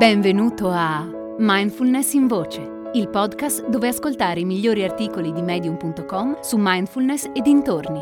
Benvenuto 0.00 0.70
a 0.70 1.06
Mindfulness 1.36 2.14
in 2.14 2.26
Voce, 2.26 2.90
il 2.94 3.10
podcast 3.10 3.68
dove 3.68 3.88
ascoltare 3.88 4.40
i 4.40 4.46
migliori 4.46 4.82
articoli 4.82 5.30
di 5.30 5.42
medium.com 5.42 6.40
su 6.40 6.56
mindfulness 6.58 7.30
e 7.34 7.42
dintorni. 7.42 8.00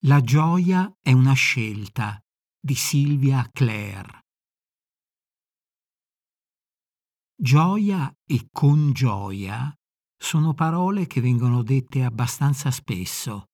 La 0.00 0.20
gioia 0.20 0.94
è 1.00 1.12
una 1.12 1.32
scelta 1.32 2.22
di 2.60 2.74
Silvia 2.74 3.48
Clare. 3.50 4.26
Gioia 7.34 8.14
e 8.26 8.48
con 8.52 8.92
gioia 8.92 9.72
sono 10.14 10.52
parole 10.52 11.06
che 11.06 11.22
vengono 11.22 11.62
dette 11.62 12.04
abbastanza 12.04 12.70
spesso 12.70 13.47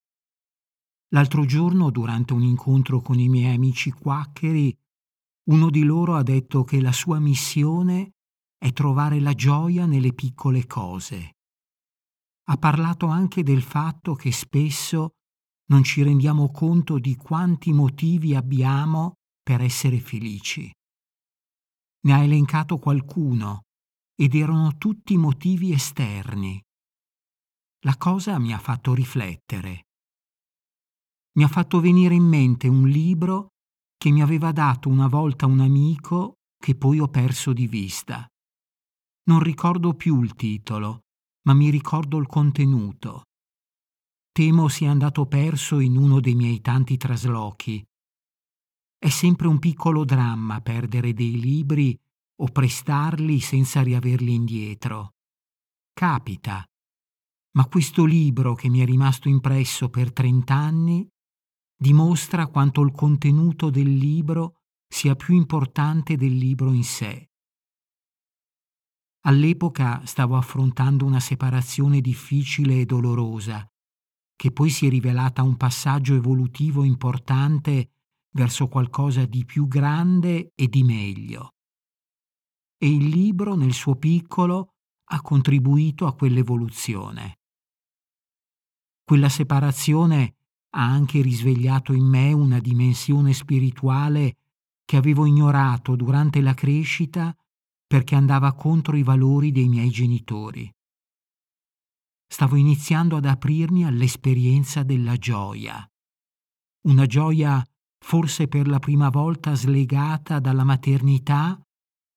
L'altro 1.14 1.44
giorno, 1.44 1.90
durante 1.90 2.32
un 2.32 2.42
incontro 2.42 3.00
con 3.00 3.20
i 3.20 3.28
miei 3.28 3.54
amici 3.54 3.92
quaccheri, 3.92 4.76
uno 5.44 5.70
di 5.70 5.84
loro 5.84 6.16
ha 6.16 6.24
detto 6.24 6.64
che 6.64 6.80
la 6.80 6.90
sua 6.90 7.20
missione 7.20 8.14
è 8.58 8.72
trovare 8.72 9.20
la 9.20 9.32
gioia 9.32 9.86
nelle 9.86 10.12
piccole 10.12 10.66
cose. 10.66 11.36
Ha 12.48 12.56
parlato 12.56 13.06
anche 13.06 13.44
del 13.44 13.62
fatto 13.62 14.14
che 14.14 14.32
spesso 14.32 15.10
non 15.66 15.84
ci 15.84 16.02
rendiamo 16.02 16.50
conto 16.50 16.98
di 16.98 17.14
quanti 17.14 17.72
motivi 17.72 18.34
abbiamo 18.34 19.14
per 19.40 19.60
essere 19.60 20.00
felici. 20.00 20.68
Ne 22.06 22.12
ha 22.12 22.24
elencato 22.24 22.78
qualcuno 22.78 23.66
ed 24.16 24.34
erano 24.34 24.76
tutti 24.78 25.16
motivi 25.16 25.72
esterni. 25.72 26.60
La 27.84 27.96
cosa 27.96 28.36
mi 28.40 28.52
ha 28.52 28.58
fatto 28.58 28.94
riflettere 28.94 29.84
mi 31.36 31.42
ha 31.44 31.48
fatto 31.48 31.80
venire 31.80 32.14
in 32.14 32.24
mente 32.24 32.68
un 32.68 32.88
libro 32.88 33.48
che 33.96 34.10
mi 34.10 34.22
aveva 34.22 34.52
dato 34.52 34.88
una 34.88 35.08
volta 35.08 35.46
un 35.46 35.60
amico 35.60 36.34
che 36.56 36.76
poi 36.76 37.00
ho 37.00 37.08
perso 37.08 37.52
di 37.52 37.66
vista. 37.66 38.26
Non 39.24 39.40
ricordo 39.40 39.94
più 39.94 40.22
il 40.22 40.34
titolo, 40.34 41.00
ma 41.46 41.54
mi 41.54 41.70
ricordo 41.70 42.18
il 42.18 42.26
contenuto. 42.26 43.24
Temo 44.30 44.68
sia 44.68 44.90
andato 44.90 45.26
perso 45.26 45.80
in 45.80 45.96
uno 45.96 46.20
dei 46.20 46.34
miei 46.34 46.60
tanti 46.60 46.96
traslochi. 46.96 47.84
È 48.98 49.08
sempre 49.08 49.48
un 49.48 49.58
piccolo 49.58 50.04
dramma 50.04 50.60
perdere 50.60 51.12
dei 51.12 51.40
libri 51.40 51.98
o 52.40 52.46
prestarli 52.46 53.40
senza 53.40 53.82
riaverli 53.82 54.34
indietro. 54.34 55.10
Capita. 55.92 56.64
Ma 57.56 57.66
questo 57.66 58.04
libro 58.04 58.54
che 58.54 58.68
mi 58.68 58.80
è 58.80 58.84
rimasto 58.84 59.28
impresso 59.28 59.88
per 59.88 60.12
trent'anni 60.12 61.06
dimostra 61.84 62.46
quanto 62.46 62.80
il 62.80 62.92
contenuto 62.92 63.68
del 63.68 63.94
libro 63.94 64.62
sia 64.88 65.14
più 65.14 65.34
importante 65.34 66.16
del 66.16 66.34
libro 66.34 66.72
in 66.72 66.82
sé. 66.82 67.28
All'epoca 69.26 70.00
stavo 70.06 70.38
affrontando 70.38 71.04
una 71.04 71.20
separazione 71.20 72.00
difficile 72.00 72.80
e 72.80 72.86
dolorosa, 72.86 73.70
che 74.34 74.50
poi 74.50 74.70
si 74.70 74.86
è 74.86 74.88
rivelata 74.88 75.42
un 75.42 75.58
passaggio 75.58 76.14
evolutivo 76.14 76.84
importante 76.84 77.90
verso 78.30 78.66
qualcosa 78.68 79.26
di 79.26 79.44
più 79.44 79.68
grande 79.68 80.52
e 80.54 80.68
di 80.68 80.82
meglio. 80.84 81.50
E 82.78 82.88
il 82.88 83.08
libro, 83.08 83.56
nel 83.56 83.74
suo 83.74 83.96
piccolo, 83.96 84.76
ha 85.10 85.20
contribuito 85.20 86.06
a 86.06 86.14
quell'evoluzione. 86.14 87.40
Quella 89.04 89.28
separazione 89.28 90.36
ha 90.76 90.82
anche 90.82 91.22
risvegliato 91.22 91.92
in 91.92 92.04
me 92.04 92.32
una 92.32 92.58
dimensione 92.58 93.32
spirituale 93.32 94.38
che 94.84 94.96
avevo 94.96 95.24
ignorato 95.24 95.94
durante 95.94 96.40
la 96.40 96.52
crescita 96.52 97.34
perché 97.86 98.16
andava 98.16 98.52
contro 98.54 98.96
i 98.96 99.04
valori 99.04 99.52
dei 99.52 99.68
miei 99.68 99.90
genitori. 99.90 100.68
Stavo 102.26 102.56
iniziando 102.56 103.16
ad 103.16 103.24
aprirmi 103.24 103.84
all'esperienza 103.84 104.82
della 104.82 105.16
gioia, 105.16 105.88
una 106.88 107.06
gioia 107.06 107.64
forse 108.04 108.48
per 108.48 108.66
la 108.66 108.80
prima 108.80 109.10
volta 109.10 109.54
slegata 109.54 110.40
dalla 110.40 110.64
maternità 110.64 111.58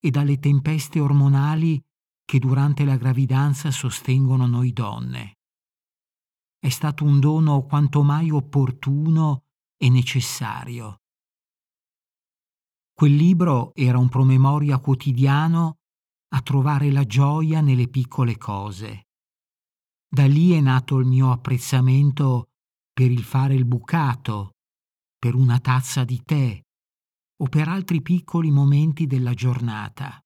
e 0.00 0.10
dalle 0.10 0.38
tempeste 0.38 0.98
ormonali 0.98 1.80
che 2.24 2.38
durante 2.38 2.84
la 2.84 2.96
gravidanza 2.96 3.70
sostengono 3.70 4.46
noi 4.46 4.72
donne 4.72 5.37
è 6.58 6.68
stato 6.68 7.04
un 7.04 7.20
dono 7.20 7.62
quanto 7.62 8.02
mai 8.02 8.30
opportuno 8.30 9.44
e 9.76 9.88
necessario. 9.88 11.02
Quel 12.92 13.14
libro 13.14 13.72
era 13.74 13.98
un 13.98 14.08
promemoria 14.08 14.78
quotidiano 14.78 15.78
a 16.30 16.42
trovare 16.42 16.90
la 16.90 17.04
gioia 17.04 17.60
nelle 17.60 17.88
piccole 17.88 18.36
cose. 18.36 19.06
Da 20.08 20.26
lì 20.26 20.50
è 20.52 20.60
nato 20.60 20.98
il 20.98 21.06
mio 21.06 21.30
apprezzamento 21.30 22.50
per 22.92 23.10
il 23.10 23.22
fare 23.22 23.54
il 23.54 23.64
bucato, 23.64 24.56
per 25.16 25.34
una 25.34 25.60
tazza 25.60 26.04
di 26.04 26.20
tè 26.24 26.60
o 27.40 27.48
per 27.48 27.68
altri 27.68 28.02
piccoli 28.02 28.50
momenti 28.50 29.06
della 29.06 29.32
giornata. 29.32 30.20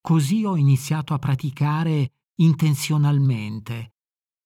Così 0.00 0.44
ho 0.44 0.56
iniziato 0.56 1.14
a 1.14 1.18
praticare 1.18 2.12
intenzionalmente 2.34 3.95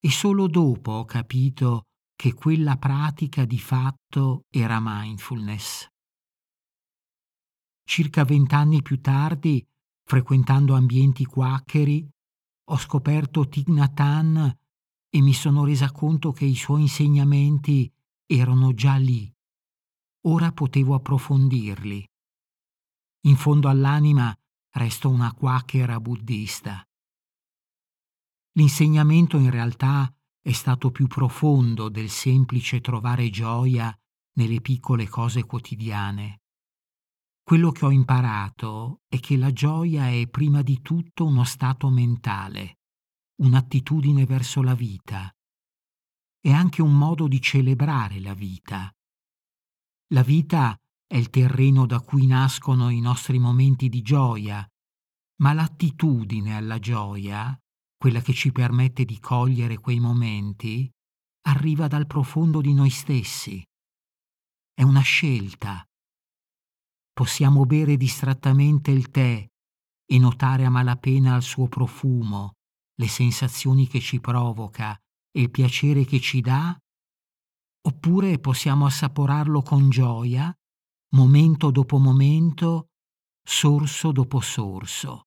e 0.00 0.10
solo 0.10 0.48
dopo 0.48 0.92
ho 0.92 1.04
capito 1.04 1.84
che 2.16 2.34
quella 2.34 2.76
pratica 2.76 3.44
di 3.44 3.58
fatto 3.58 4.44
era 4.50 4.78
mindfulness. 4.80 5.86
Circa 7.84 8.24
vent'anni 8.24 8.82
più 8.82 9.00
tardi, 9.00 9.66
frequentando 10.04 10.74
ambienti 10.74 11.24
quaccheri, 11.24 12.08
ho 12.70 12.76
scoperto 12.76 13.48
Thich 13.48 13.68
e 15.12 15.20
mi 15.20 15.32
sono 15.32 15.64
resa 15.64 15.90
conto 15.90 16.32
che 16.32 16.44
i 16.44 16.54
suoi 16.54 16.82
insegnamenti 16.82 17.92
erano 18.26 18.72
già 18.74 18.96
lì. 18.96 19.30
Ora 20.26 20.52
potevo 20.52 20.94
approfondirli. 20.94 22.06
In 23.22 23.36
fondo 23.36 23.68
all'anima 23.68 24.34
resto 24.72 25.08
una 25.08 25.32
quacchera 25.34 25.98
buddista. 25.98 26.84
L'insegnamento 28.54 29.38
in 29.38 29.50
realtà 29.50 30.12
è 30.40 30.52
stato 30.52 30.90
più 30.90 31.06
profondo 31.06 31.88
del 31.88 32.10
semplice 32.10 32.80
trovare 32.80 33.30
gioia 33.30 33.96
nelle 34.32 34.60
piccole 34.60 35.06
cose 35.06 35.44
quotidiane. 35.44 36.40
Quello 37.42 37.70
che 37.70 37.84
ho 37.84 37.90
imparato 37.90 39.02
è 39.08 39.20
che 39.20 39.36
la 39.36 39.52
gioia 39.52 40.08
è 40.08 40.26
prima 40.28 40.62
di 40.62 40.80
tutto 40.82 41.26
uno 41.26 41.44
stato 41.44 41.90
mentale, 41.90 42.78
un'attitudine 43.42 44.24
verso 44.24 44.62
la 44.62 44.74
vita. 44.74 45.32
È 46.40 46.50
anche 46.50 46.82
un 46.82 46.96
modo 46.96 47.28
di 47.28 47.40
celebrare 47.40 48.20
la 48.20 48.34
vita. 48.34 48.92
La 50.12 50.22
vita 50.22 50.76
è 51.06 51.16
il 51.16 51.30
terreno 51.30 51.86
da 51.86 52.00
cui 52.00 52.26
nascono 52.26 52.88
i 52.88 53.00
nostri 53.00 53.38
momenti 53.38 53.88
di 53.88 54.02
gioia, 54.02 54.66
ma 55.40 55.52
l'attitudine 55.52 56.56
alla 56.56 56.78
gioia 56.78 57.56
quella 58.00 58.22
che 58.22 58.32
ci 58.32 58.50
permette 58.50 59.04
di 59.04 59.20
cogliere 59.20 59.76
quei 59.76 60.00
momenti, 60.00 60.90
arriva 61.48 61.86
dal 61.86 62.06
profondo 62.06 62.62
di 62.62 62.72
noi 62.72 62.88
stessi. 62.88 63.62
È 64.72 64.82
una 64.82 65.02
scelta. 65.02 65.84
Possiamo 67.12 67.66
bere 67.66 67.98
distrattamente 67.98 68.90
il 68.90 69.10
tè 69.10 69.46
e 70.06 70.18
notare 70.18 70.64
a 70.64 70.70
malapena 70.70 71.36
il 71.36 71.42
suo 71.42 71.68
profumo, 71.68 72.54
le 72.94 73.06
sensazioni 73.06 73.86
che 73.86 74.00
ci 74.00 74.18
provoca 74.18 74.98
e 75.30 75.42
il 75.42 75.50
piacere 75.50 76.06
che 76.06 76.20
ci 76.20 76.40
dà, 76.40 76.74
oppure 77.86 78.38
possiamo 78.38 78.86
assaporarlo 78.86 79.60
con 79.60 79.90
gioia, 79.90 80.50
momento 81.16 81.70
dopo 81.70 81.98
momento, 81.98 82.86
sorso 83.46 84.10
dopo 84.10 84.40
sorso. 84.40 85.24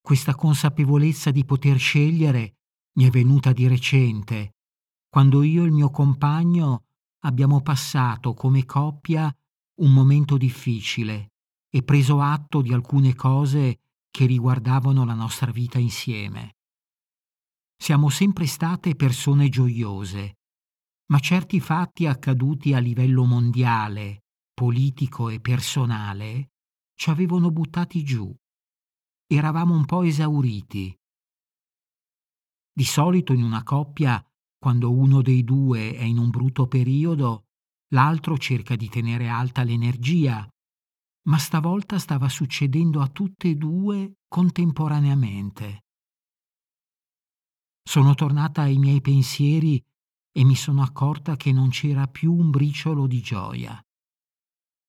Questa 0.00 0.34
consapevolezza 0.34 1.30
di 1.30 1.44
poter 1.44 1.78
scegliere 1.78 2.56
mi 2.94 3.04
è 3.04 3.10
venuta 3.10 3.52
di 3.52 3.68
recente, 3.68 4.54
quando 5.08 5.42
io 5.42 5.62
e 5.62 5.66
il 5.66 5.72
mio 5.72 5.90
compagno 5.90 6.86
abbiamo 7.20 7.60
passato 7.60 8.34
come 8.34 8.64
coppia 8.64 9.32
un 9.80 9.92
momento 9.92 10.36
difficile 10.36 11.32
e 11.68 11.82
preso 11.82 12.20
atto 12.20 12.62
di 12.62 12.72
alcune 12.72 13.14
cose 13.14 13.80
che 14.10 14.26
riguardavano 14.26 15.04
la 15.04 15.14
nostra 15.14 15.50
vita 15.50 15.78
insieme. 15.78 16.56
Siamo 17.76 18.08
sempre 18.08 18.46
state 18.46 18.94
persone 18.96 19.48
gioiose, 19.48 20.38
ma 21.06 21.18
certi 21.18 21.60
fatti 21.60 22.06
accaduti 22.06 22.74
a 22.74 22.78
livello 22.78 23.24
mondiale, 23.24 24.24
politico 24.52 25.28
e 25.28 25.40
personale 25.40 26.50
ci 26.94 27.10
avevano 27.10 27.50
buttati 27.50 28.02
giù 28.02 28.34
eravamo 29.36 29.74
un 29.74 29.84
po' 29.84 30.02
esauriti. 30.02 30.92
Di 32.72 32.84
solito 32.84 33.32
in 33.32 33.44
una 33.44 33.62
coppia 33.62 34.24
quando 34.58 34.92
uno 34.92 35.22
dei 35.22 35.44
due 35.44 35.94
è 35.94 36.02
in 36.02 36.18
un 36.18 36.30
brutto 36.30 36.66
periodo, 36.66 37.46
l'altro 37.92 38.36
cerca 38.36 38.74
di 38.74 38.88
tenere 38.88 39.28
alta 39.28 39.62
l'energia, 39.62 40.48
ma 41.28 41.38
stavolta 41.38 41.98
stava 41.98 42.28
succedendo 42.28 43.00
a 43.00 43.08
tutte 43.08 43.50
e 43.50 43.54
due 43.54 44.18
contemporaneamente. 44.26 45.84
Sono 47.82 48.14
tornata 48.14 48.62
ai 48.62 48.78
miei 48.78 49.00
pensieri 49.00 49.82
e 50.32 50.44
mi 50.44 50.56
sono 50.56 50.82
accorta 50.82 51.36
che 51.36 51.52
non 51.52 51.70
c'era 51.70 52.06
più 52.08 52.32
un 52.32 52.50
briciolo 52.50 53.06
di 53.06 53.20
gioia. 53.20 53.80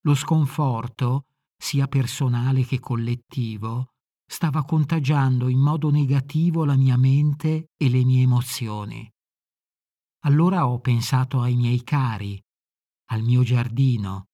Lo 0.01 0.15
sconforto, 0.15 1.27
sia 1.55 1.87
personale 1.87 2.65
che 2.65 2.79
collettivo, 2.79 3.93
stava 4.31 4.63
contagiando 4.63 5.49
in 5.49 5.59
modo 5.59 5.89
negativo 5.89 6.63
la 6.63 6.77
mia 6.77 6.95
mente 6.95 7.71
e 7.75 7.89
le 7.89 8.05
mie 8.05 8.21
emozioni. 8.21 9.05
Allora 10.23 10.67
ho 10.67 10.79
pensato 10.79 11.41
ai 11.41 11.55
miei 11.55 11.83
cari, 11.83 12.41
al 13.09 13.23
mio 13.23 13.43
giardino, 13.43 14.27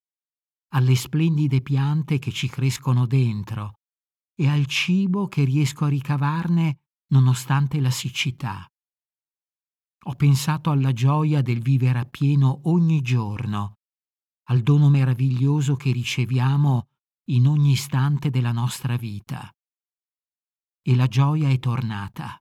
alle 0.75 0.95
splendide 0.95 1.63
piante 1.63 2.19
che 2.19 2.31
ci 2.31 2.47
crescono 2.47 3.07
dentro 3.07 3.79
e 4.35 4.47
al 4.47 4.67
cibo 4.67 5.27
che 5.27 5.43
riesco 5.43 5.85
a 5.85 5.89
ricavarne 5.89 6.81
nonostante 7.07 7.79
la 7.79 7.89
siccità. 7.89 8.67
Ho 10.05 10.13
pensato 10.13 10.69
alla 10.69 10.93
gioia 10.93 11.41
del 11.41 11.59
vivere 11.59 11.97
appieno 11.97 12.61
ogni 12.65 13.01
giorno, 13.01 13.77
al 14.49 14.61
dono 14.61 14.89
meraviglioso 14.89 15.75
che 15.75 15.91
riceviamo 15.91 16.85
in 17.31 17.47
ogni 17.47 17.71
istante 17.71 18.29
della 18.29 18.51
nostra 18.51 18.95
vita. 18.95 19.51
E 20.87 20.95
la 20.95 21.07
gioia 21.07 21.49
è 21.49 21.59
tornata. 21.59 22.37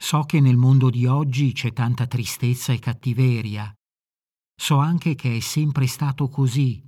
So 0.00 0.22
che 0.22 0.38
nel 0.38 0.56
mondo 0.56 0.88
di 0.88 1.04
oggi 1.04 1.50
c'è 1.50 1.72
tanta 1.72 2.06
tristezza 2.06 2.72
e 2.72 2.78
cattiveria. 2.78 3.74
So 4.54 4.76
anche 4.76 5.16
che 5.16 5.38
è 5.38 5.40
sempre 5.40 5.88
stato 5.88 6.28
così. 6.28 6.80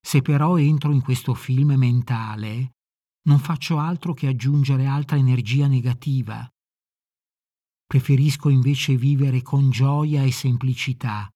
Se 0.00 0.22
però 0.22 0.56
entro 0.56 0.92
in 0.92 1.02
questo 1.02 1.34
film 1.34 1.72
mentale, 1.72 2.76
non 3.22 3.40
faccio 3.40 3.78
altro 3.78 4.14
che 4.14 4.28
aggiungere 4.28 4.86
altra 4.86 5.16
energia 5.16 5.66
negativa. 5.66 6.48
Preferisco 7.84 8.50
invece 8.50 8.94
vivere 8.94 9.42
con 9.42 9.68
gioia 9.70 10.22
e 10.22 10.30
semplicità, 10.30 11.28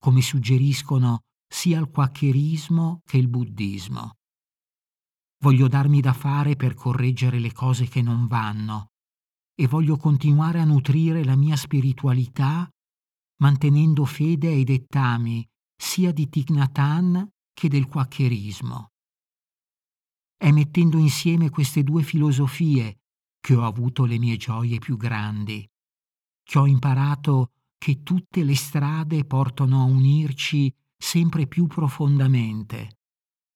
come 0.00 0.20
suggeriscono 0.20 1.20
sia 1.46 1.78
il 1.78 1.88
quaccherismo 1.90 3.02
che 3.04 3.18
il 3.18 3.28
buddismo. 3.28 4.15
Voglio 5.38 5.68
darmi 5.68 6.00
da 6.00 6.12
fare 6.12 6.56
per 6.56 6.74
correggere 6.74 7.38
le 7.38 7.52
cose 7.52 7.86
che 7.86 8.02
non 8.02 8.26
vanno 8.26 8.92
e 9.54 9.66
voglio 9.66 9.96
continuare 9.96 10.60
a 10.60 10.64
nutrire 10.64 11.24
la 11.24 11.36
mia 11.36 11.56
spiritualità 11.56 12.68
mantenendo 13.38 14.04
fede 14.04 14.48
ai 14.48 14.64
dettami 14.64 15.46
sia 15.76 16.12
di 16.12 16.28
Hanh 16.72 17.28
che 17.52 17.68
del 17.68 17.86
quaccherismo. 17.86 18.92
È 20.36 20.50
mettendo 20.50 20.98
insieme 20.98 21.50
queste 21.50 21.82
due 21.82 22.02
filosofie 22.02 22.98
che 23.40 23.54
ho 23.54 23.64
avuto 23.64 24.04
le 24.04 24.18
mie 24.18 24.36
gioie 24.36 24.78
più 24.78 24.96
grandi, 24.96 25.66
che 26.42 26.58
ho 26.58 26.66
imparato 26.66 27.52
che 27.78 28.02
tutte 28.02 28.42
le 28.42 28.56
strade 28.56 29.24
portano 29.24 29.80
a 29.80 29.84
unirci 29.84 30.74
sempre 30.96 31.46
più 31.46 31.66
profondamente, 31.66 32.95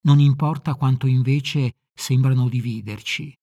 non 0.03 0.19
importa 0.19 0.75
quanto 0.75 1.07
invece 1.07 1.75
sembrano 1.93 2.49
dividerci. 2.49 3.37